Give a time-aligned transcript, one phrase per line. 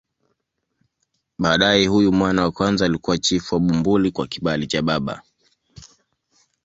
[1.39, 5.21] Baadaye huyu mwana wa kwanza alikuwa chifu wa Bumbuli kwa kibali cha baba.